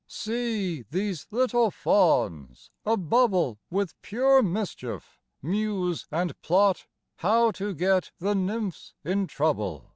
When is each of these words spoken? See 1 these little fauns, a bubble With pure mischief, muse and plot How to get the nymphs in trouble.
See 0.07 0.77
1 0.79 0.85
these 0.89 1.27
little 1.29 1.69
fauns, 1.69 2.71
a 2.87 2.97
bubble 2.97 3.59
With 3.69 3.93
pure 4.01 4.41
mischief, 4.41 5.19
muse 5.43 6.07
and 6.11 6.41
plot 6.41 6.87
How 7.17 7.51
to 7.51 7.75
get 7.75 8.09
the 8.17 8.33
nymphs 8.33 8.95
in 9.03 9.27
trouble. 9.27 9.89